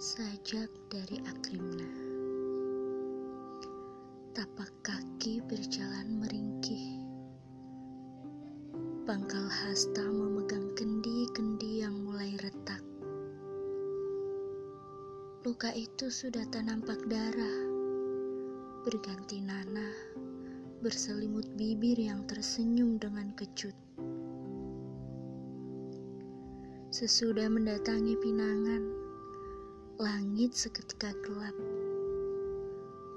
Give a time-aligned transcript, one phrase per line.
[0.00, 1.92] Sajak dari Akrimna.
[4.32, 7.04] Tapak kaki berjalan meringkih.
[9.04, 12.80] Pangkal hasta memegang kendi-kendi yang mulai retak.
[15.44, 17.58] Luka itu sudah tak nampak darah.
[18.88, 20.16] Berganti nanah
[20.80, 23.76] Berselimut bibir yang tersenyum dengan kecut.
[26.88, 28.99] Sesudah mendatangi pinangan
[30.00, 31.52] Langit seketika gelap.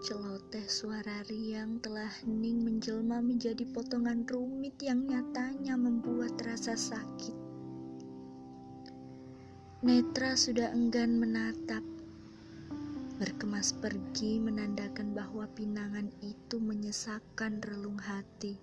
[0.04, 7.40] Celoteh suara riang telah hening menjelma menjadi potongan rumit yang nyatanya membuat rasa sakit.
[9.80, 11.88] Netra sudah enggan menatap.
[13.16, 18.59] Berkemas pergi menandakan bahwa pinangan itu menyesakkan relung hati.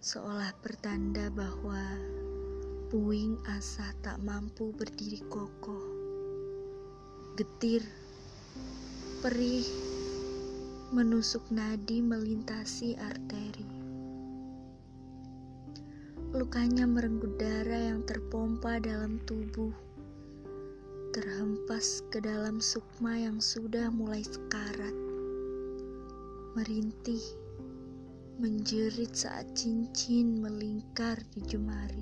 [0.00, 1.92] Seolah pertanda bahwa
[2.88, 5.97] puing asa tak mampu berdiri kokoh
[7.38, 7.86] getir,
[9.22, 9.62] perih,
[10.90, 13.62] menusuk nadi melintasi arteri.
[16.34, 19.70] Lukanya merenggut darah yang terpompa dalam tubuh,
[21.14, 24.98] terhempas ke dalam sukma yang sudah mulai sekarat,
[26.58, 27.22] merintih,
[28.42, 31.97] menjerit saat cincin melingkar di jemari.